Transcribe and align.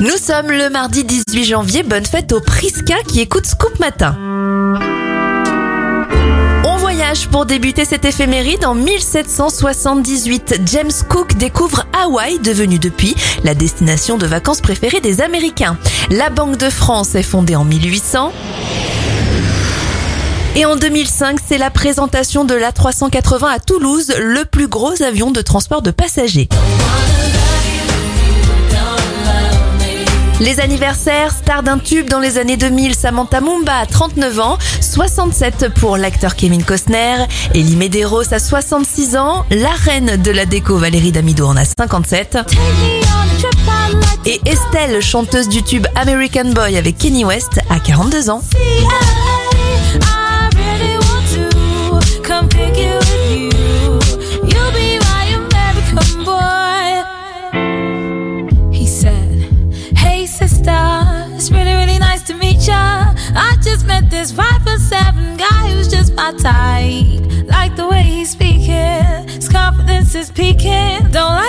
Nous 0.00 0.16
sommes 0.16 0.50
le 0.50 0.70
mardi 0.70 1.04
18 1.04 1.44
janvier, 1.44 1.82
bonne 1.82 2.06
fête 2.06 2.32
aux 2.32 2.40
Priska 2.40 2.94
qui 3.06 3.20
écoutent 3.20 3.44
Scoop 3.44 3.78
Matin. 3.80 4.16
On 6.64 6.76
voyage 6.78 7.28
pour 7.28 7.44
débuter 7.44 7.84
cette 7.84 8.06
éphéméride 8.06 8.64
en 8.64 8.74
1778. 8.74 10.62
James 10.64 10.90
Cook 11.06 11.36
découvre 11.36 11.84
Hawaï, 11.92 12.38
devenu 12.38 12.78
depuis 12.78 13.14
la 13.44 13.54
destination 13.54 14.16
de 14.16 14.24
vacances 14.24 14.62
préférée 14.62 15.00
des 15.00 15.20
Américains. 15.20 15.76
La 16.08 16.30
Banque 16.30 16.56
de 16.56 16.70
France 16.70 17.14
est 17.14 17.22
fondée 17.22 17.54
en 17.54 17.66
1800. 17.66 18.32
Et 20.56 20.64
en 20.64 20.76
2005, 20.76 21.40
c'est 21.46 21.58
la 21.58 21.68
présentation 21.68 22.46
de 22.46 22.54
l'A380 22.54 23.44
à 23.44 23.58
Toulouse, 23.58 24.14
le 24.18 24.46
plus 24.46 24.66
gros 24.66 25.02
avion 25.02 25.30
de 25.30 25.42
transport 25.42 25.82
de 25.82 25.90
passagers. 25.90 26.48
Les 30.40 30.58
anniversaires, 30.58 31.32
star 31.32 31.62
d'un 31.62 31.78
tube 31.78 32.08
dans 32.08 32.18
les 32.18 32.38
années 32.38 32.56
2000, 32.56 32.94
Samantha 32.94 33.42
Mumba 33.42 33.76
a 33.76 33.84
39 33.84 34.40
ans, 34.40 34.58
67 34.80 35.68
pour 35.74 35.98
l'acteur 35.98 36.34
Kevin 36.34 36.64
Costner, 36.64 37.26
Elie 37.54 37.76
Medeiros 37.76 38.32
a 38.32 38.38
66 38.38 39.16
ans, 39.16 39.44
la 39.50 39.72
reine 39.72 40.16
de 40.16 40.30
la 40.30 40.46
déco 40.46 40.78
Valérie 40.78 41.12
Damido 41.12 41.46
en 41.46 41.58
a 41.58 41.66
57, 41.66 42.38
et 44.24 44.40
Estelle, 44.46 45.02
chanteuse 45.02 45.50
du 45.50 45.62
tube 45.62 45.86
American 45.94 46.52
Boy 46.54 46.78
avec 46.78 46.96
Kenny 46.96 47.22
West, 47.22 47.60
a 47.68 47.78
42 47.78 48.30
ans. 48.30 48.42
This 64.20 64.32
five 64.32 64.62
for 64.62 64.76
seven 64.76 65.38
guy 65.38 65.72
who's 65.72 65.88
just 65.88 66.12
my 66.14 66.30
type. 66.32 67.46
Like 67.46 67.74
the 67.74 67.88
way 67.88 68.02
he's 68.02 68.30
speaking, 68.30 69.28
his 69.28 69.48
confidence 69.48 70.14
is 70.14 70.30
peaking. 70.30 71.10
Don't 71.10 71.39